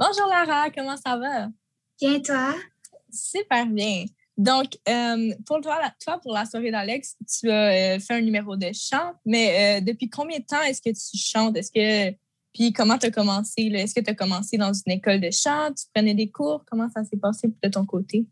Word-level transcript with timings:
Bonjour 0.00 0.28
Lara, 0.28 0.70
comment 0.70 0.96
ça 0.96 1.16
va? 1.16 1.48
Bien, 2.00 2.20
toi? 2.20 2.54
Super 3.10 3.66
bien. 3.66 4.04
Donc, 4.36 4.78
euh, 4.88 5.34
pour 5.44 5.60
toi, 5.60 5.80
toi, 6.00 6.20
pour 6.20 6.32
la 6.32 6.46
soirée 6.46 6.70
d'Alex, 6.70 7.16
tu 7.26 7.50
as 7.50 7.96
euh, 7.96 7.98
fait 7.98 8.14
un 8.14 8.20
numéro 8.20 8.54
de 8.54 8.70
chant, 8.72 9.14
mais 9.26 9.80
euh, 9.80 9.80
depuis 9.80 10.08
combien 10.08 10.38
de 10.38 10.44
temps 10.44 10.62
est-ce 10.62 10.80
que 10.80 10.90
tu 10.90 11.18
chantes? 11.18 11.56
Est-ce 11.56 11.72
que 11.72 12.16
puis 12.54 12.72
comment 12.72 12.96
tu 12.96 13.06
as 13.06 13.10
commencé? 13.10 13.62
Est-ce 13.62 13.92
que 13.92 14.00
tu 14.00 14.10
as 14.10 14.14
commencé 14.14 14.56
dans 14.56 14.72
une 14.72 14.92
école 14.92 15.20
de 15.20 15.32
chant? 15.32 15.72
Tu 15.76 15.86
prenais 15.92 16.14
des 16.14 16.30
cours? 16.30 16.64
Comment 16.70 16.88
ça 16.88 17.02
s'est 17.02 17.16
passé 17.16 17.48
de 17.60 17.68
ton 17.68 17.84
côté? 17.84 18.24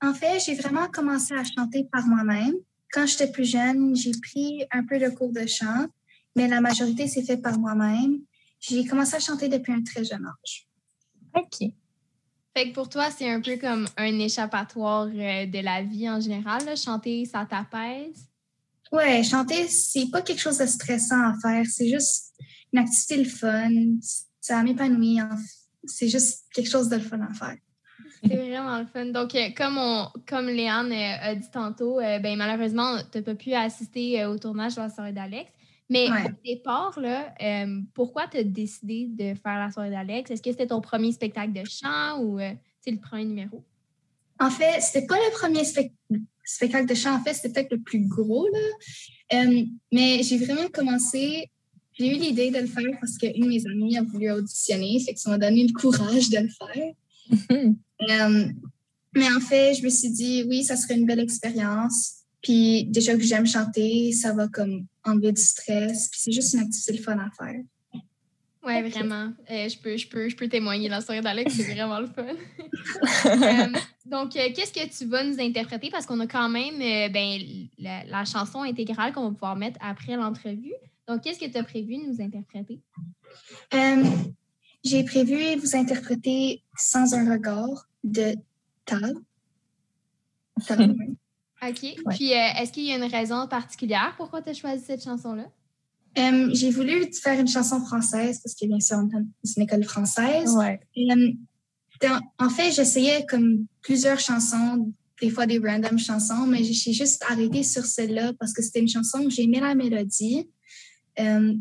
En 0.00 0.14
fait, 0.14 0.38
j'ai 0.38 0.54
vraiment 0.54 0.86
commencé 0.86 1.34
à 1.34 1.42
chanter 1.42 1.82
par 1.90 2.06
moi-même. 2.06 2.54
Quand 2.92 3.06
j'étais 3.06 3.32
plus 3.32 3.50
jeune, 3.50 3.96
j'ai 3.96 4.12
pris 4.22 4.64
un 4.70 4.84
peu 4.84 5.00
de 5.00 5.08
cours 5.08 5.32
de 5.32 5.46
chant, 5.46 5.86
mais 6.36 6.46
la 6.46 6.60
majorité 6.60 7.08
s'est 7.08 7.24
fait 7.24 7.38
par 7.38 7.58
moi-même. 7.58 8.20
J'ai 8.60 8.84
commencé 8.84 9.16
à 9.16 9.20
chanter 9.20 9.48
depuis 9.48 9.72
un 9.72 9.82
très 9.82 10.04
jeune 10.04 10.24
âge. 10.24 10.67
OK. 11.34 11.70
Fait 12.56 12.70
que 12.70 12.74
pour 12.74 12.88
toi, 12.88 13.08
c'est 13.10 13.30
un 13.30 13.40
peu 13.40 13.56
comme 13.56 13.86
un 13.96 14.18
échappatoire 14.18 15.06
euh, 15.06 15.46
de 15.46 15.60
la 15.60 15.82
vie 15.82 16.08
en 16.08 16.20
général. 16.20 16.76
Chanter, 16.76 17.24
ça 17.24 17.46
t'apaise? 17.48 18.28
Ouais, 18.90 19.22
chanter, 19.22 19.68
c'est 19.68 20.10
pas 20.10 20.22
quelque 20.22 20.40
chose 20.40 20.58
de 20.58 20.66
stressant 20.66 21.22
à 21.22 21.34
faire. 21.40 21.64
C'est 21.66 21.88
juste 21.88 22.32
une 22.72 22.80
activité 22.80 23.16
le 23.18 23.28
fun. 23.28 23.70
Ça 24.40 24.62
m'épanouit. 24.62 25.18
C'est 25.84 26.08
juste 26.08 26.46
quelque 26.52 26.68
chose 26.68 26.88
de 26.88 26.96
le 26.96 27.02
fun 27.02 27.20
à 27.20 27.32
faire. 27.32 27.56
C'est 28.24 28.34
vraiment 28.34 28.78
le 28.80 28.86
fun. 28.86 29.06
Donc, 29.06 29.34
euh, 29.34 29.50
comme, 29.56 29.78
on, 29.78 30.08
comme 30.26 30.46
Léane 30.46 30.90
euh, 30.90 31.30
a 31.30 31.34
dit 31.36 31.50
tantôt, 31.52 31.98
ben, 31.98 32.36
malheureusement, 32.36 32.98
tu 33.12 33.18
n'as 33.18 33.24
pas 33.24 33.34
pu 33.36 33.54
assister 33.54 34.24
au 34.24 34.36
tournage 34.38 34.74
de 34.74 34.80
la 34.80 34.90
soirée 34.90 35.12
d'Alex. 35.12 35.48
Mais 35.90 36.08
au 36.10 36.28
départ, 36.44 36.98
là, 37.00 37.34
euh, 37.42 37.80
pourquoi 37.94 38.26
tu 38.28 38.36
as 38.36 38.44
décidé 38.44 39.06
de 39.08 39.34
faire 39.34 39.58
la 39.58 39.70
soirée 39.70 39.90
d'Alex? 39.90 40.30
Est-ce 40.30 40.42
que 40.42 40.50
c'était 40.50 40.66
ton 40.66 40.80
premier 40.80 41.12
spectacle 41.12 41.52
de 41.52 41.64
chant 41.64 42.20
ou 42.20 42.38
euh, 42.38 42.52
c'est 42.82 42.90
le 42.90 42.98
premier 42.98 43.24
numéro? 43.24 43.64
En 44.38 44.50
fait, 44.50 44.80
c'était 44.80 45.06
pas 45.06 45.16
le 45.16 45.32
premier 45.32 45.64
spectacle 46.44 46.86
de 46.86 46.94
chant. 46.94 47.14
En 47.14 47.24
fait, 47.24 47.32
c'était 47.32 47.48
peut-être 47.48 47.72
le 47.72 47.80
plus 47.80 48.06
gros. 48.06 48.46
Là. 48.52 49.40
Euh, 49.40 49.64
mais 49.90 50.22
j'ai 50.22 50.36
vraiment 50.36 50.68
commencé. 50.68 51.50
J'ai 51.94 52.14
eu 52.14 52.18
l'idée 52.18 52.50
de 52.50 52.58
le 52.58 52.66
faire 52.66 52.84
parce 53.00 53.16
qu'une 53.16 53.44
de 53.44 53.48
mes 53.48 53.66
amies 53.66 53.96
a 53.96 54.02
voulu 54.02 54.30
auditionner. 54.30 55.00
Fait 55.00 55.14
que 55.14 55.20
ça 55.20 55.30
m'a 55.30 55.38
donné 55.38 55.66
le 55.66 55.72
courage 55.72 56.28
de 56.28 56.38
le 56.38 56.48
faire. 56.48 57.72
mais 59.14 59.26
en 59.32 59.40
fait, 59.40 59.74
je 59.74 59.82
me 59.82 59.88
suis 59.88 60.10
dit, 60.10 60.44
oui, 60.46 60.64
ça 60.64 60.76
serait 60.76 60.96
une 60.96 61.06
belle 61.06 61.20
expérience. 61.20 62.18
Puis 62.42 62.84
déjà 62.84 63.16
que 63.16 63.22
j'aime 63.22 63.46
chanter, 63.46 64.12
ça 64.12 64.32
va 64.32 64.48
comme 64.48 64.86
enlever 65.08 65.32
du 65.32 65.42
stress. 65.42 66.08
Puis 66.08 66.20
c'est 66.20 66.32
juste 66.32 66.54
une 66.54 66.60
activité 66.60 66.92
le 66.92 67.02
fun 67.02 67.18
à 67.18 67.30
faire. 67.30 67.62
Oui, 68.64 68.90
vraiment. 68.90 69.32
Euh, 69.50 69.68
je, 69.68 69.78
peux, 69.78 69.96
je, 69.96 70.08
peux, 70.08 70.28
je 70.28 70.36
peux 70.36 70.48
témoigner. 70.48 70.88
La 70.88 71.00
soirée 71.00 71.20
d'Alex, 71.20 71.54
c'est 71.54 71.72
vraiment 71.72 72.00
le 72.00 72.06
fun. 72.06 72.26
Euh, 73.26 73.66
donc, 74.06 74.36
euh, 74.36 74.48
qu'est-ce 74.54 74.72
que 74.72 74.88
tu 74.96 75.04
vas 75.06 75.24
nous 75.24 75.40
interpréter? 75.40 75.90
Parce 75.90 76.06
qu'on 76.06 76.20
a 76.20 76.26
quand 76.26 76.48
même 76.48 76.78
ben, 77.12 77.40
la, 77.76 78.24
chanson 78.24 78.62
intégrale 78.62 79.12
qu'on 79.12 79.28
va 79.28 79.30
pouvoir 79.30 79.56
mettre 79.56 79.78
après 79.82 80.16
l'entrevue. 80.16 80.72
Donc, 81.06 81.22
qu'est-ce 81.22 81.38
que 81.38 81.50
tu 81.50 81.58
as 81.58 81.64
prévu 81.64 81.96
de 81.96 82.06
nous 82.06 82.22
interpréter? 82.22 82.80
J'ai 84.84 85.04
prévu 85.04 85.56
vous 85.56 85.76
interpréter 85.76 86.62
Sans 86.76 87.14
un 87.14 87.30
regard 87.32 87.88
de 88.04 88.36
Tal. 88.84 89.14
OK. 91.62 91.96
Puis, 92.10 92.32
euh, 92.32 92.60
est-ce 92.60 92.72
qu'il 92.72 92.84
y 92.84 92.92
a 92.92 92.96
une 92.96 93.10
raison 93.10 93.46
particulière 93.48 94.14
pourquoi 94.16 94.42
tu 94.42 94.50
as 94.50 94.54
choisi 94.54 94.84
cette 94.84 95.02
chanson-là? 95.02 95.46
Euh, 96.18 96.50
j'ai 96.52 96.70
voulu 96.70 97.10
faire 97.12 97.38
une 97.38 97.48
chanson 97.48 97.84
française 97.84 98.40
parce 98.42 98.54
que, 98.54 98.66
bien 98.66 98.80
sûr, 98.80 98.98
c'est 99.44 99.56
une 99.56 99.62
école 99.64 99.84
française. 99.84 100.54
Ouais. 100.54 100.80
Euh, 100.96 101.32
en 102.38 102.48
fait, 102.48 102.72
j'essayais 102.72 103.26
comme 103.26 103.66
plusieurs 103.82 104.20
chansons, 104.20 104.92
des 105.20 105.30
fois 105.30 105.46
des 105.46 105.58
random 105.58 105.98
chansons, 105.98 106.46
mais 106.46 106.62
j'ai 106.62 106.92
juste 106.92 107.24
arrêté 107.28 107.62
sur 107.64 107.84
celle-là 107.84 108.32
parce 108.38 108.52
que 108.52 108.62
c'était 108.62 108.80
une 108.80 108.88
chanson 108.88 109.18
où 109.20 109.30
j'aimais 109.30 109.60
la 109.60 109.74
mélodie. 109.74 110.48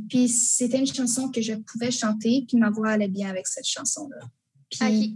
puis 0.10 0.30
c'était 0.30 0.78
une 0.78 0.88
chanson 0.88 1.32
que 1.32 1.42
je 1.42 1.54
pouvais 1.54 1.90
chanter, 1.90 2.46
puis 2.48 2.58
ma 2.58 2.70
voix 2.70 2.90
allait 2.90 3.08
bien 3.08 3.30
avec 3.30 3.48
cette 3.48 3.66
chanson-là. 3.66 4.28
Puis 4.70 5.16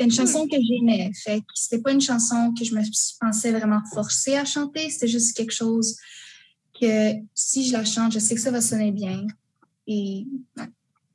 une 0.00 0.10
chanson 0.10 0.46
que 0.48 0.56
j'aimais. 0.60 1.10
Fait 1.14 1.40
que 1.40 1.46
c'était 1.54 1.80
pas 1.80 1.92
une 1.92 2.00
chanson 2.00 2.52
que 2.58 2.64
je 2.64 2.74
me 2.74 2.82
pensais 3.20 3.52
vraiment 3.52 3.80
forcée 3.92 4.36
à 4.36 4.44
chanter. 4.44 4.90
C'était 4.90 5.08
juste 5.08 5.36
quelque 5.36 5.52
chose 5.52 5.96
que 6.80 7.12
si 7.34 7.66
je 7.68 7.72
la 7.72 7.84
chante, 7.84 8.12
je 8.12 8.18
sais 8.18 8.34
que 8.34 8.40
ça 8.40 8.50
va 8.50 8.60
sonner 8.60 8.92
bien. 8.92 9.26
Et 9.86 10.26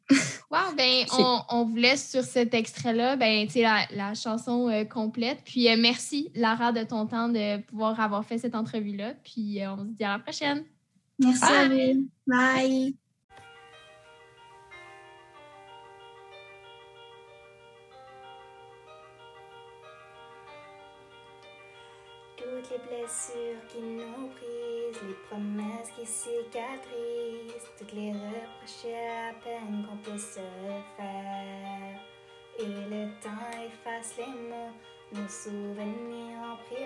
Wow, 0.51 0.73
ben 0.75 1.05
on, 1.11 1.41
on, 1.49 1.65
vous 1.65 1.75
laisse 1.75 2.09
sur 2.09 2.23
cet 2.23 2.55
extrait-là, 2.55 3.15
ben 3.15 3.47
la, 3.55 3.85
la, 3.91 4.13
chanson 4.15 4.67
euh, 4.67 4.83
complète. 4.83 5.41
Puis 5.45 5.69
euh, 5.69 5.75
merci 5.77 6.31
Lara 6.33 6.71
de 6.71 6.83
ton 6.83 7.05
temps 7.05 7.29
de 7.29 7.61
pouvoir 7.61 7.99
avoir 7.99 8.25
fait 8.25 8.39
cette 8.39 8.55
entrevue-là. 8.55 9.13
Puis 9.23 9.61
euh, 9.61 9.73
on 9.73 9.85
se 9.85 9.91
dit 9.91 10.03
à 10.03 10.13
la 10.13 10.19
prochaine. 10.19 10.63
Merci 11.19 11.41
Bye. 11.41 12.07
Bye. 12.25 12.95
Les 22.71 22.77
blessures 22.77 23.61
qui 23.67 23.79
nous 23.79 24.27
brisent, 24.27 25.01
les 25.07 25.15
promesses 25.29 25.89
qui 25.97 26.05
cicatrisent, 26.05 27.69
toutes 27.77 27.93
les 27.93 28.11
reproches 28.11 28.85
la 28.85 29.33
peine 29.43 29.85
qu'on 29.87 29.97
peut 29.97 30.17
se 30.17 30.39
faire. 30.97 31.99
Et 32.59 32.65
le 32.65 33.09
temps 33.21 33.63
efface 33.65 34.15
les 34.17 34.25
mots, 34.25 34.73
nos 35.13 35.27
souvenirs 35.27 36.37
ont 36.43 36.57
pris 36.65 36.85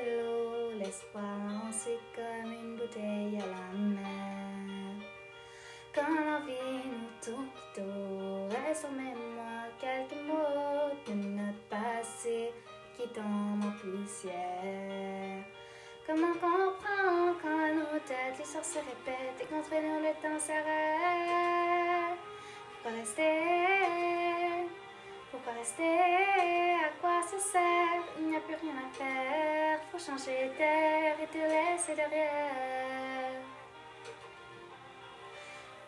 se 18.63 18.79
répète 18.79 19.41
et 19.41 19.46
qu'entre 19.46 19.75
nous 19.75 20.00
le 20.00 20.13
temps 20.22 20.40
s'arrête 20.40 22.18
Pourquoi 22.81 22.97
rester 22.97 24.69
Pourquoi 25.31 25.53
rester 25.53 25.84
À 25.84 26.90
quoi 27.01 27.22
ça 27.29 27.40
sert? 27.40 28.03
Il 28.19 28.29
n'y 28.29 28.38
a 28.38 28.40
plus 28.40 28.56
rien 28.56 28.75
à 28.79 28.90
faire. 28.97 29.79
Faut 29.91 30.00
changer 30.00 30.50
d'air 30.57 31.16
et 31.22 31.28
te 31.28 31.38
laisser 31.38 31.94
derrière. 31.94 33.41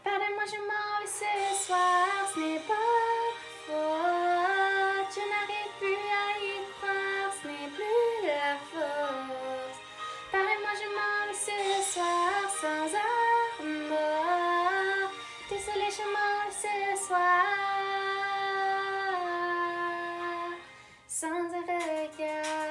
Pardonne-moi, 0.04 0.44
je 0.46 0.60
m'en 0.60 1.00
vais 1.00 1.08
ce 1.08 1.66
soir, 1.66 2.30
ce 2.34 2.40
n'est 2.40 2.60
pas 2.60 2.92
faute. 3.68 5.12
Je 5.16 5.24
n'arrive 5.32 5.74
plus 5.80 6.04
à 6.24 6.28
y 6.44 6.56
croire, 6.76 7.32
ce 7.42 7.48
n'est 7.48 7.72
plus 7.78 8.28
la 8.28 8.58
force. 8.72 9.80
Parlez-moi, 10.32 10.74
je 10.82 10.88
m'en 10.96 11.28
vais 11.28 11.34
ce 11.34 11.52
soir 11.52 11.75
sans. 12.66 14.00
Désolée, 15.50 15.92
je 15.92 16.06
m'en 16.14 16.50
vais 16.50 16.52
ce 16.52 17.06
soir 17.06 17.46
sans 21.08 21.50
regard. 21.50 22.66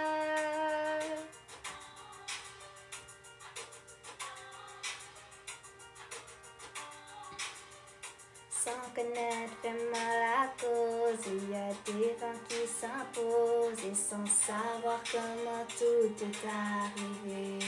sans 8.65 8.95
connaître 8.95 9.53
vraiment 9.63 10.13
la 10.25 10.47
cause. 10.59 11.27
Il 11.27 11.51
y 11.51 11.55
a 11.55 11.69
des 11.85 12.15
vents 12.19 12.41
qui 12.49 12.67
s'imposent 12.67 13.85
et 13.85 13.95
sans 13.95 14.27
savoir 14.27 15.01
comment 15.13 15.67
tout 15.79 16.25
est 16.25 16.47
arrivé. 16.49 17.59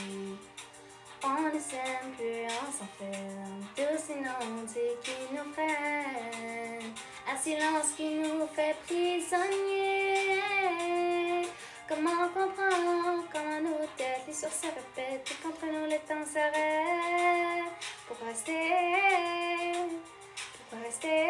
On 1.23 1.41
ne 1.41 1.59
s'aime 1.59 2.11
plus, 2.15 2.45
on 2.45 2.71
s'enferme. 2.71 3.65
Tous 3.75 3.97
ces 3.97 4.13
qui 5.03 5.17
nous 5.31 5.51
freinent. 5.53 6.93
Un 7.29 7.37
silence 7.37 7.91
qui 7.95 8.09
nous 8.15 8.47
fait 8.55 8.75
prisonniers. 8.85 10.41
Comment 11.87 12.27
comprendre 12.33 13.23
comment 13.31 13.61
nos 13.61 13.87
têtes, 13.97 14.25
les 14.27 14.33
sources 14.33 14.61
se 14.61 14.67
répètent 14.67 15.31
et 15.31 15.35
qu'entre 15.41 15.65
nous 15.65 15.85
le 15.85 15.99
temps 16.07 16.25
s'arrête? 16.25 17.73
Pour 18.07 18.17
rester. 18.27 19.73
Pour 20.69 20.79
rester, 20.79 21.21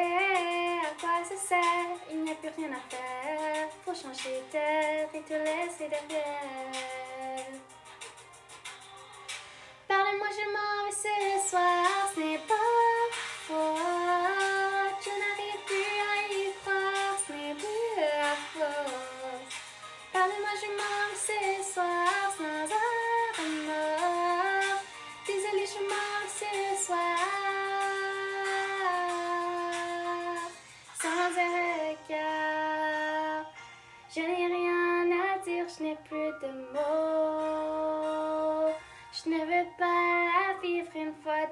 à 0.84 0.92
quoi 1.00 1.24
ça 1.24 1.38
sert? 1.38 1.98
Il 2.12 2.24
n'y 2.24 2.32
a 2.32 2.36
plus 2.36 2.50
rien 2.58 2.72
à 2.74 2.82
faire. 2.90 3.70
Faut 3.86 3.96
changer 3.96 4.44
d'air 4.52 5.08
et 5.14 5.22
te 5.22 5.34
laisser 5.34 5.88
derrière. 5.88 6.38
Parlez-moi, 10.18 10.28
je 10.32 10.46
m'en 10.52 10.86
vais 10.86 10.96
ce 10.96 11.50
soir, 11.50 12.12
ce 12.16 12.20
n'est 12.20 12.38
pas 12.40 12.54
faute. 13.48 13.77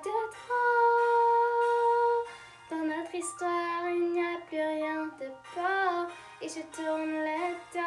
Trop. 0.09 0.53
Dans 2.69 2.83
notre 2.85 3.15
histoire, 3.15 3.89
il 3.89 4.11
n'y 4.13 4.21
a 4.21 4.37
plus 4.47 4.57
rien 4.57 5.05
de 5.19 5.27
beau 5.55 6.07
et 6.41 6.49
je 6.49 6.61
tourne 6.75 7.11
le 7.11 7.53
dos. 7.73 7.79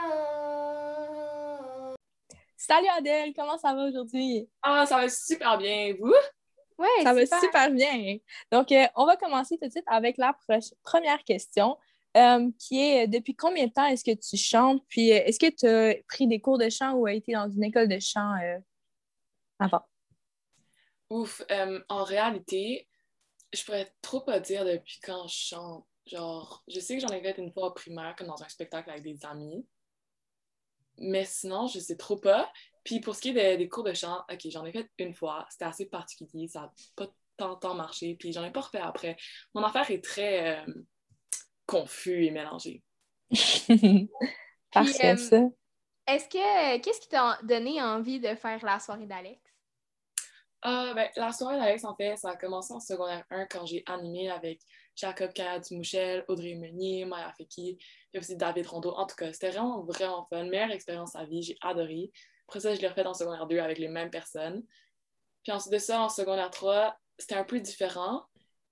Salut 2.56 2.88
Adèle, 2.97 3.32
comment 3.35 3.59
ça 3.59 3.75
va 3.75 3.85
aujourd'hui? 3.85 4.49
Ah, 4.62 4.87
ça 4.87 4.97
va 4.97 5.09
super 5.09 5.59
bien. 5.59 5.94
Vous? 5.99 6.15
Oui, 6.79 6.88
Ça 7.03 7.12
va 7.12 7.26
super 7.26 7.70
bien. 7.70 8.17
Donc, 8.53 8.71
euh, 8.73 8.87
on 8.94 9.05
va 9.05 9.17
commencer 9.17 9.59
tout 9.59 9.67
de 9.67 9.73
suite 9.73 9.85
avec 9.87 10.17
la 10.17 10.35
première 10.82 11.23
question, 11.25 11.76
euh, 12.17 12.50
qui 12.59 12.81
est 12.81 13.05
euh, 13.05 13.09
depuis 13.09 13.35
combien 13.35 13.67
de 13.67 13.73
temps 13.73 13.87
est-ce 13.87 14.05
que 14.05 14.17
tu 14.17 14.37
chantes? 14.37 14.82
Puis, 14.88 15.11
est-ce 15.11 15.38
que 15.38 15.50
tu 15.50 15.67
as 15.67 15.94
pris 16.09 16.26
des 16.26 16.41
cours 16.41 16.59
de 16.59 16.69
chant 16.69 16.93
ou 16.93 17.06
as 17.06 17.14
été 17.14 17.32
dans 17.32 17.49
une 17.49 17.64
école 17.64 17.88
de 17.88 17.99
chant 18.00 18.35
euh, 18.43 18.59
avant? 19.59 19.82
Ouf, 21.10 21.43
euh, 21.50 21.81
en 21.88 22.05
réalité, 22.05 22.88
je 23.52 23.64
pourrais 23.64 23.93
trop 24.02 24.20
pas 24.20 24.40
dire 24.40 24.64
depuis 24.64 25.00
quand 25.02 25.26
je 25.26 25.37
chante. 25.37 25.87
Genre, 26.06 26.62
je 26.69 26.81
sais 26.81 26.96
que 26.96 27.06
j'en 27.06 27.14
ai 27.14 27.20
fait 27.20 27.38
une 27.38 27.52
fois 27.52 27.69
au 27.69 27.72
primaire, 27.72 28.14
comme 28.16 28.28
dans 28.28 28.43
un 28.43 28.49
spectacle 28.49 28.90
avec 28.90 29.02
des 29.02 29.25
amis. 29.26 29.66
Mais 30.99 31.25
sinon, 31.25 31.66
je 31.66 31.78
sais 31.78 31.96
trop 31.96 32.16
pas. 32.16 32.50
Puis 32.84 33.00
pour 33.00 33.14
ce 33.14 33.20
qui 33.20 33.28
est 33.31 33.34
des, 33.34 33.56
des 33.56 33.69
cours 33.69 33.84
de 33.84 33.93
chant, 33.93 34.25
ok, 34.31 34.40
j'en 34.46 34.64
ai 34.64 34.72
fait 34.72 34.88
une 34.99 35.14
fois. 35.14 35.46
C'était 35.50 35.66
assez 35.66 35.87
particulier. 35.87 36.49
Ça 36.49 36.60
n'a 36.60 36.72
pas 36.96 37.06
tant 37.37 37.54
de 37.54 37.58
temps 37.58 37.75
marché. 37.75 38.16
Puis 38.19 38.32
j'en 38.32 38.44
ai 38.44 38.50
pas 38.50 38.62
refait 38.62 38.78
après. 38.78 39.16
Mon 39.54 39.62
affaire 39.62 39.90
est 39.90 40.02
très 40.02 40.58
euh, 40.58 40.72
confus 41.66 42.25
et 42.25 42.31
mélangé. 42.31 42.82
Parfait, 44.72 45.12
euh, 45.12 45.16
ça. 45.16 45.40
Est-ce 46.06 46.28
que 46.28 46.78
qu'est-ce 46.78 47.00
qui 47.00 47.08
t'a 47.08 47.38
donné 47.43 47.82
envie 47.82 48.20
de 48.20 48.34
faire 48.34 48.64
la 48.64 48.81
soirée 48.81 49.06
d'Alex? 49.06 49.38
Ah, 50.62 50.93
ben, 50.94 51.08
la 51.16 51.32
soirée 51.32 51.56
d'Alex, 51.56 51.84
en 51.84 51.94
fait, 51.94 52.16
ça 52.16 52.31
a 52.31 52.37
commencé 52.37 52.75
en 52.75 52.81
secondaire 52.81 53.25
1 53.31 53.46
quand 53.46 53.64
j'ai 53.64 53.84
animé 53.87 54.28
avec 54.28 54.60
Jacob 54.96 55.32
Kaya-Dumouchel, 55.32 56.25
Audrey 56.26 56.56
Meunier, 56.56 57.05
Maya 57.05 57.32
Feki, 57.38 57.78
et 58.12 58.19
aussi 58.19 58.37
David 58.37 58.66
Rondeau. 58.66 58.90
En 58.90 59.06
tout 59.06 59.14
cas, 59.14 59.32
c'était 59.32 59.50
vraiment, 59.50 59.82
vraiment 59.84 60.26
fun. 60.28 60.44
Meilleure 60.44 60.72
expérience 60.72 61.14
à 61.14 61.25
vie, 61.26 61.43
j'ai 61.43 61.56
adoré. 61.60 62.10
Après 62.49 62.60
ça, 62.60 62.75
je 62.75 62.81
l'ai 62.81 62.88
refait 62.88 63.06
en 63.06 63.14
secondaire 63.14 63.46
2 63.46 63.58
avec 63.58 63.78
les 63.78 63.88
mêmes 63.88 64.10
personnes. 64.10 64.64
Puis 65.44 65.52
ensuite 65.52 65.72
de 65.72 65.78
ça, 65.78 66.00
en 66.02 66.08
secondaire 66.08 66.50
3, 66.50 66.96
c'était 67.19 67.37
un 67.37 67.44
peu 67.44 67.61
différent, 67.61 68.25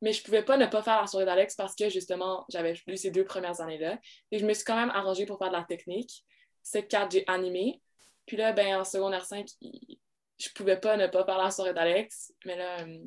mais 0.02 0.12
je 0.12 0.22
pouvais 0.24 0.42
pas 0.42 0.56
ne 0.56 0.66
pas 0.66 0.82
faire 0.82 1.00
la 1.00 1.06
soirée 1.06 1.24
d'Alex 1.26 1.54
parce 1.54 1.74
que 1.76 1.88
justement, 1.88 2.44
j'avais 2.48 2.74
eu 2.88 2.96
ces 2.96 3.10
deux 3.12 3.24
premières 3.24 3.60
années-là. 3.60 3.98
Et 4.32 4.38
je 4.38 4.46
me 4.46 4.54
suis 4.54 4.64
quand 4.64 4.76
même 4.76 4.90
arrangée 4.90 5.24
pour 5.26 5.38
faire 5.38 5.48
de 5.48 5.56
la 5.56 5.64
technique. 5.64 6.24
Cette 6.62 6.88
4, 6.88 7.12
j'ai 7.12 7.24
animé. 7.28 7.80
Puis 8.26 8.36
là, 8.36 8.52
ben, 8.52 8.80
en 8.80 8.84
secondaire 8.84 9.24
5, 9.24 9.46
il- 9.60 10.00
je 10.38 10.48
pouvais 10.50 10.78
pas 10.78 10.96
ne 10.96 11.06
pas 11.06 11.24
faire 11.24 11.38
la 11.38 11.50
soirée 11.50 11.74
d'Alex, 11.74 12.32
mais 12.44 12.56
là, 12.56 12.80
euh, 12.80 12.98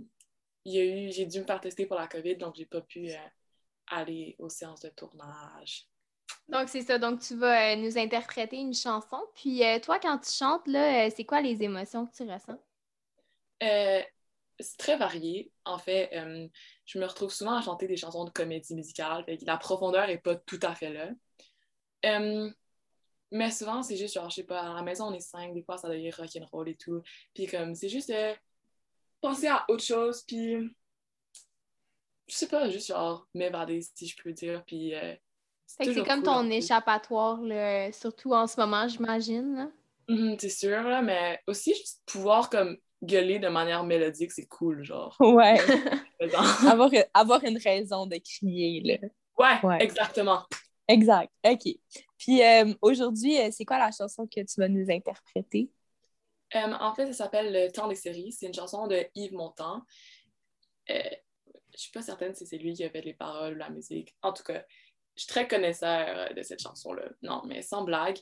il 0.65 0.73
y 0.73 0.79
a 0.79 0.83
eu, 0.83 1.11
j'ai 1.11 1.25
dû 1.25 1.39
me 1.39 1.45
faire 1.45 1.61
tester 1.61 1.85
pour 1.85 1.97
la 1.97 2.07
COVID, 2.07 2.37
donc 2.37 2.55
j'ai 2.55 2.65
pas 2.65 2.81
pu 2.81 3.09
euh, 3.09 3.17
aller 3.87 4.35
aux 4.39 4.49
séances 4.49 4.81
de 4.81 4.89
tournage. 4.89 5.87
Donc, 6.47 6.69
c'est 6.69 6.81
ça. 6.81 6.97
Donc, 6.97 7.21
tu 7.21 7.35
vas 7.35 7.73
euh, 7.73 7.75
nous 7.75 7.97
interpréter 7.97 8.57
une 8.57 8.73
chanson. 8.73 9.19
Puis, 9.35 9.63
euh, 9.63 9.79
toi, 9.79 9.99
quand 9.99 10.17
tu 10.19 10.31
chantes, 10.31 10.67
là, 10.67 11.09
c'est 11.09 11.25
quoi 11.25 11.41
les 11.41 11.63
émotions 11.63 12.05
que 12.05 12.15
tu 12.15 12.23
ressens? 12.23 12.59
C'est 14.61 14.77
très 14.77 14.97
varié. 14.97 15.53
En 15.63 15.77
fait, 15.77 16.09
je 16.85 16.99
me 16.99 17.05
retrouve 17.05 17.31
souvent 17.31 17.55
à 17.55 17.61
chanter 17.61 17.87
des 17.87 17.95
chansons 17.95 18.25
de 18.25 18.29
comédie 18.29 18.75
musicale. 18.75 19.23
Fait 19.23 19.37
que 19.37 19.45
la 19.45 19.55
profondeur 19.55 20.09
est 20.09 20.17
pas 20.17 20.35
tout 20.35 20.59
à 20.63 20.75
fait 20.75 20.91
là. 20.91 21.09
Mais 23.31 23.51
souvent, 23.51 23.83
c'est 23.83 23.97
juste 23.97 24.15
genre, 24.15 24.29
je 24.29 24.35
sais 24.35 24.43
pas, 24.43 24.61
à 24.61 24.73
la 24.75 24.81
maison, 24.81 25.05
on 25.05 25.13
est 25.13 25.19
cinq, 25.19 25.53
des 25.53 25.63
fois, 25.63 25.77
ça 25.77 25.87
devient 25.89 26.11
rock'n'roll 26.11 26.69
et 26.69 26.75
tout. 26.75 27.01
Puis 27.33 27.45
comme, 27.47 27.75
c'est 27.75 27.89
juste 27.89 28.09
euh, 28.09 28.33
penser 29.21 29.47
à 29.47 29.65
autre 29.69 29.83
chose, 29.83 30.23
puis 30.27 30.55
je 32.27 32.35
sais 32.35 32.47
pas, 32.47 32.69
juste 32.69 32.87
genre 32.87 33.27
m'évader, 33.33 33.81
si 33.81 34.07
je 34.07 34.15
peux 34.21 34.31
dire. 34.33 34.63
Puis 34.65 34.93
euh, 34.95 35.15
c'est 35.65 35.93
comme 35.95 36.05
cool, 36.05 36.23
ton 36.23 36.49
échappatoire, 36.49 37.41
là, 37.41 37.91
surtout 37.91 38.33
en 38.33 38.47
ce 38.47 38.59
moment, 38.59 38.87
j'imagine. 38.87 39.71
Mhm, 40.07 40.37
c'est 40.39 40.49
sûr, 40.49 40.81
là, 40.83 41.01
mais 41.01 41.39
aussi 41.47 41.75
juste 41.75 42.01
pouvoir 42.05 42.49
comme 42.49 42.77
gueuler 43.03 43.39
de 43.39 43.47
manière 43.47 43.83
mélodique, 43.83 44.31
c'est 44.31 44.47
cool, 44.47 44.83
genre. 44.83 45.15
Ouais, 45.19 45.59
avoir, 46.67 46.89
avoir 47.13 47.43
une 47.43 47.57
raison 47.57 48.07
de 48.07 48.17
crier, 48.17 48.81
là. 48.81 49.07
Ouais, 49.37 49.67
Ouais. 49.67 49.83
exactement. 49.83 50.43
Exact, 50.87 51.31
OK. 51.45 51.75
Puis, 52.19 52.43
euh, 52.43 52.73
aujourd'hui, 52.81 53.39
euh, 53.39 53.49
c'est 53.51 53.65
quoi 53.65 53.79
la 53.79 53.91
chanson 53.91 54.27
que 54.27 54.41
tu 54.41 54.59
vas 54.59 54.67
nous 54.67 54.91
interpréter? 54.91 55.71
Euh, 56.53 56.73
en 56.79 56.93
fait, 56.93 57.07
ça 57.07 57.13
s'appelle 57.13 57.53
Le 57.53 57.71
temps 57.71 57.87
des 57.87 57.95
séries. 57.95 58.33
C'est 58.33 58.47
une 58.47 58.53
chanson 58.53 58.87
de 58.87 59.05
Yves 59.15 59.33
Montand. 59.33 59.81
Euh, 60.89 61.01
je 61.73 61.77
suis 61.77 61.91
pas 61.91 62.01
certaine 62.01 62.35
si 62.35 62.45
c'est 62.45 62.57
lui 62.57 62.73
qui 62.73 62.83
a 62.83 62.89
fait 62.89 63.01
les 63.01 63.13
paroles 63.13 63.53
ou 63.53 63.57
la 63.57 63.69
musique. 63.69 64.15
En 64.21 64.33
tout 64.33 64.43
cas, 64.43 64.65
je 65.15 65.23
suis 65.23 65.29
très 65.29 65.47
connaisseur 65.47 66.33
de 66.33 66.41
cette 66.41 66.61
chanson-là. 66.61 67.03
Non, 67.21 67.41
mais 67.45 67.61
sans 67.61 67.83
blague. 67.83 68.19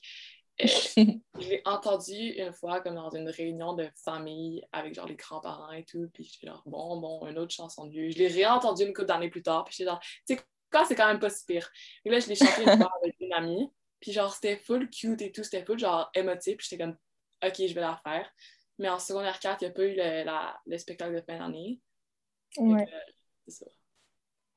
Je 0.60 1.50
l'ai 1.50 1.62
entendue 1.66 2.34
une 2.36 2.52
fois 2.52 2.82
comme 2.82 2.96
dans 2.96 3.12
une 3.12 3.30
réunion 3.30 3.74
de 3.74 3.88
famille 4.04 4.64
avec 4.72 4.96
genre 4.96 5.06
les 5.06 5.16
grands-parents 5.16 5.72
et 5.72 5.86
tout. 5.86 6.10
Puis 6.14 6.24
j'étais 6.24 6.48
genre, 6.48 6.64
bon, 6.66 7.00
bon, 7.00 7.28
une 7.28 7.38
autre 7.38 7.54
chanson 7.54 7.86
de 7.86 7.92
vieux. 7.92 8.10
Je 8.10 8.18
l'ai 8.18 8.28
réentendue 8.28 8.84
une 8.84 8.94
couple 8.94 9.08
d'années 9.08 9.30
plus 9.30 9.44
tard. 9.44 9.66
Puis 9.66 9.76
j'étais 9.78 9.90
genre, 9.90 10.00
tu 10.00 10.36
sais 10.36 10.42
quoi, 10.72 10.84
c'est 10.86 10.96
quand 10.96 11.08
même 11.08 11.20
pas 11.20 11.30
si 11.30 11.46
pire. 11.46 11.70
Et 12.06 12.10
là, 12.10 12.20
je 12.20 12.28
l'ai 12.28 12.36
chantée 12.36 12.64
une 12.64 12.78
fois 12.78 12.92
avec 13.02 13.16
une 13.20 13.34
amie. 13.34 13.72
Puis 14.00 14.12
genre, 14.12 14.34
c'était 14.34 14.58
full 14.58 14.90
cute 14.90 15.22
et 15.22 15.32
tout. 15.32 15.44
C'était 15.44 15.64
full 15.66 15.80
genre 15.80 16.10
émotif. 16.14 16.58
Puis 16.58 16.68
j'étais 16.70 16.84
comme, 16.84 16.98
OK, 17.46 17.56
je 17.58 17.74
vais 17.74 17.82
la 17.82 18.00
faire. 18.04 18.30
Mais 18.80 18.90
en 18.90 19.00
secondaire 19.00 19.40
4, 19.40 19.62
il 19.62 19.66
n'y 19.66 19.72
a 19.72 19.74
pas 19.74 19.84
eu 19.86 19.96
le, 19.96 20.24
la- 20.24 20.60
le 20.66 20.78
spectacle 20.78 21.16
de 21.16 21.22
fin 21.22 21.40
d'année. 21.40 21.80
Ouais. 22.58 22.86
c'est 23.48 23.64
ça. 23.64 23.72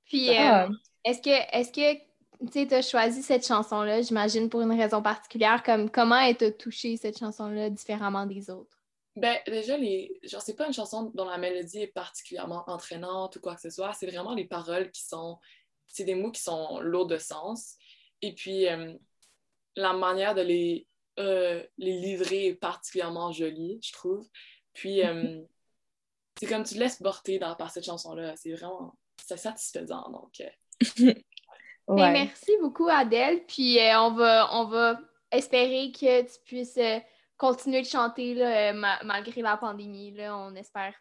Puis, 0.04 0.30
Ah. 0.36 0.64
euh, 0.66 0.68
est-ce 1.04 1.20
que, 1.22 1.30
est-ce 1.56 1.72
que 1.72 2.66
tu 2.66 2.74
as 2.74 2.82
choisi 2.82 3.22
cette 3.22 3.46
chanson-là, 3.46 4.02
j'imagine, 4.02 4.48
pour 4.50 4.60
une 4.60 4.78
raison 4.78 5.02
particulière? 5.02 5.62
Comme, 5.62 5.90
comment 5.90 6.18
elle 6.18 6.36
t'a 6.36 6.50
touché, 6.50 6.96
cette 6.96 7.18
chanson-là, 7.18 7.70
différemment 7.70 8.26
des 8.26 8.50
autres? 8.50 8.76
Ben, 9.16 9.38
déjà, 9.46 9.76
les... 9.76 10.18
genre, 10.22 10.40
c'est 10.42 10.54
pas 10.56 10.66
une 10.66 10.72
chanson 10.72 11.10
dont 11.14 11.24
la 11.24 11.38
mélodie 11.38 11.82
est 11.82 11.86
particulièrement 11.92 12.64
entraînante 12.66 13.36
ou 13.36 13.40
quoi 13.40 13.54
que 13.54 13.60
ce 13.60 13.70
soit. 13.70 13.92
C'est 13.94 14.06
vraiment 14.06 14.34
les 14.34 14.46
paroles 14.46 14.90
qui 14.90 15.02
sont. 15.04 15.38
C'est 15.86 16.04
des 16.04 16.14
mots 16.14 16.30
qui 16.30 16.40
sont 16.42 16.78
lourds 16.80 17.08
de 17.08 17.18
sens. 17.18 17.76
Et 18.22 18.34
puis, 18.34 18.68
euh, 18.68 18.94
la 19.76 19.92
manière 19.92 20.34
de 20.34 20.42
les, 20.42 20.86
euh, 21.18 21.62
les 21.78 21.98
livrer 21.98 22.46
est 22.48 22.54
particulièrement 22.54 23.32
jolie, 23.32 23.78
je 23.82 23.92
trouve. 23.92 24.26
Puis, 24.72 25.04
euh, 25.04 25.40
c'est 26.38 26.46
comme 26.46 26.64
tu 26.64 26.74
te 26.74 26.78
laisses 26.78 26.96
porter 26.96 27.38
dans, 27.38 27.54
par 27.54 27.70
cette 27.70 27.84
chanson-là. 27.84 28.34
C'est 28.36 28.52
vraiment. 28.52 28.96
C'est 29.22 29.36
satisfaisant. 29.36 30.10
Donc, 30.10 30.40
euh, 30.40 31.14
Ben, 31.88 32.12
merci 32.12 32.52
beaucoup, 32.60 32.88
Adèle. 32.88 33.44
Puis, 33.46 33.78
euh, 33.80 33.98
on, 34.00 34.12
va, 34.12 34.48
on 34.54 34.66
va 34.66 35.00
espérer 35.30 35.90
que 35.90 36.22
tu 36.22 36.38
puisses 36.44 36.78
euh, 36.78 36.98
continuer 37.36 37.82
de 37.82 37.86
chanter 37.86 38.34
là, 38.34 38.72
ma- 38.72 39.02
malgré 39.02 39.42
la 39.42 39.56
pandémie. 39.56 40.12
Là, 40.12 40.36
on 40.36 40.54
espère 40.54 40.94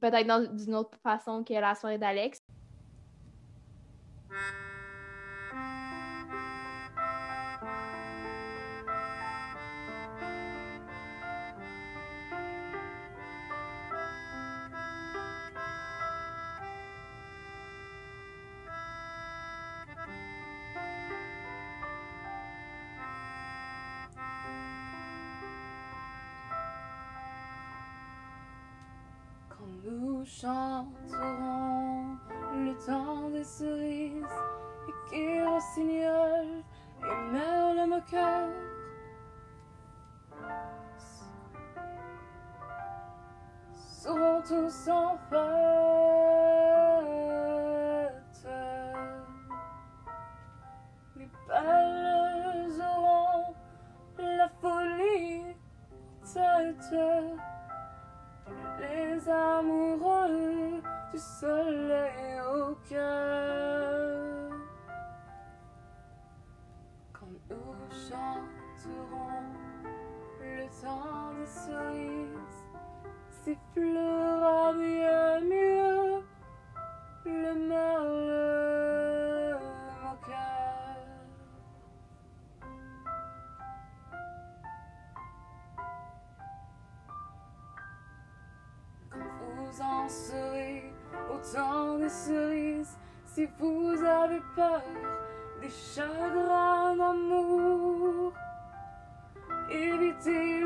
peut-être 0.00 0.54
d'une 0.54 0.74
autre 0.76 0.96
façon 1.02 1.42
que 1.42 1.52
la 1.54 1.74
soirée 1.74 1.98
d'Alex. 1.98 2.40
Nous 29.88 30.24
chanterons 30.24 32.16
le 32.54 32.74
temps 32.84 33.30
des 33.30 33.44
cerises 33.44 34.26
et 34.88 34.92
qui 35.08 35.40
rossignol 35.44 36.64
et 37.04 37.32
merle 37.32 37.88
moqueur 37.88 38.48
seront 43.72 44.42
tous 44.42 44.88
en 44.88 45.16
fête. 45.30 45.38
Les 51.14 51.30
belles 51.46 52.80
auront 52.80 53.54
la 54.18 54.48
folie. 54.60 55.56
Amoureux 59.28 60.80
du 61.12 61.18
soleil 61.18 62.40
au 62.40 62.76
cœur. 62.88 64.50
Quand 67.12 67.26
nous 67.50 67.74
chanterons 67.90 69.42
le 70.40 70.64
temps 70.80 71.32
des 71.36 71.46
cerises, 71.46 72.66
sifflera 73.42 74.72
bien 74.74 75.40
mieux 75.40 76.22
le 77.24 77.68
malheur 77.68 78.45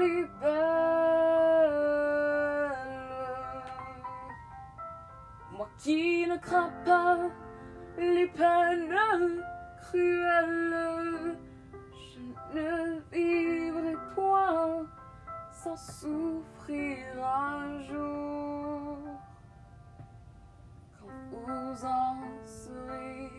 les 0.01 0.25
belles. 0.41 0.51
Moi 5.53 5.69
qui 5.79 6.27
ne 6.27 6.37
crains 6.37 6.73
pas 6.85 7.19
les 7.99 8.27
peines 8.29 9.45
cruelles, 9.83 11.37
je 12.11 12.21
ne 12.59 13.01
vivrai 13.13 13.97
point 14.15 14.87
sans 15.53 15.77
souffrir 15.77 16.99
un 17.23 17.81
jour. 17.83 18.99
Quand 20.99 21.13
vous 21.31 21.85
en 21.85 22.17
serez 22.47 23.31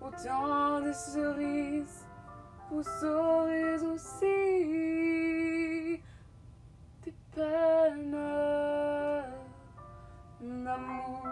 au 0.00 0.10
temps 0.10 0.80
des 0.80 0.94
cerises, 0.94 2.06
vous 2.70 2.82
saurez 3.00 3.74
aussi 3.74 5.09
d'amour. 10.62 11.26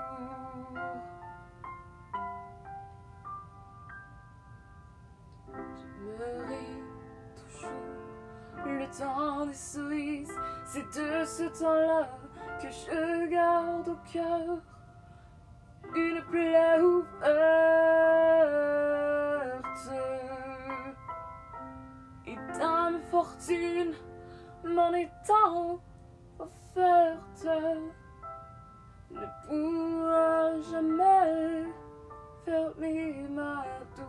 J'aimerai 5.77 6.67
toujours 7.37 8.67
le 8.67 8.87
temps 8.99 9.47
des 9.47 9.53
cerises, 9.53 10.35
c'est 10.67 10.87
de 10.87 11.25
ce 11.25 11.45
temps-là 11.59 12.09
que 12.61 12.69
je 12.69 13.27
garde 13.29 13.89
au 13.89 13.97
cœur 14.13 14.59
une 15.95 16.23
plaie 16.31 16.81
ouverte. 16.81 17.07
Et 22.27 22.37
dame 22.59 23.01
fortune 23.11 23.95
m'en 24.65 24.93
étant 24.93 25.81
offerte 26.79 27.47
ne 29.11 29.27
pourra 29.47 30.61
jamais 30.71 31.65
fermer 32.45 33.27
ma 33.31 33.65
douleur. 33.97 34.08